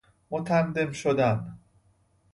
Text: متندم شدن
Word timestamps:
متندم 0.31 0.91
شدن 0.91 1.57